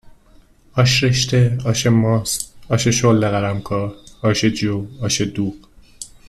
آش 0.75 1.03
رشته 1.03 1.57
آش 1.65 1.87
ماست 1.87 2.53
آش 2.69 2.87
شله 2.87 3.29
قلمکار 3.29 3.95
آش 4.21 4.45
جو 4.45 4.87
آش 5.01 5.21
دوغ 5.21 5.53